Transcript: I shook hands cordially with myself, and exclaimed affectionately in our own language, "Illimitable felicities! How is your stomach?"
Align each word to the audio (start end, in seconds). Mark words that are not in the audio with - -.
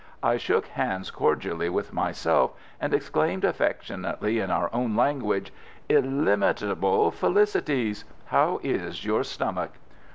I 0.23 0.37
shook 0.37 0.65
hands 0.65 1.11
cordially 1.11 1.69
with 1.69 1.93
myself, 1.93 2.53
and 2.79 2.91
exclaimed 2.91 3.45
affectionately 3.45 4.39
in 4.39 4.49
our 4.49 4.67
own 4.73 4.95
language, 4.95 5.53
"Illimitable 5.89 7.11
felicities! 7.11 8.03
How 8.29 8.59
is 8.63 9.05
your 9.05 9.23
stomach?" 9.23 9.73